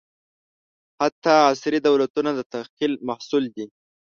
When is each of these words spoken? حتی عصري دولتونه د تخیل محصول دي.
حتی 0.99 1.33
عصري 1.51 1.79
دولتونه 1.87 2.29
د 2.35 2.39
تخیل 2.53 2.93
محصول 3.07 3.43
دي. 3.55 3.65